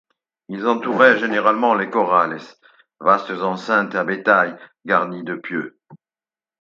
Ils 0.49 0.65
entouraient 0.65 1.19
généralement 1.19 1.75
les 1.75 1.87
«corrales,» 1.91 2.39
vastes 3.01 3.29
enceintes 3.29 3.93
à 3.93 4.03
bétail 4.03 4.57
garnies 4.83 5.23
de 5.23 5.35
pieux. 5.35 5.77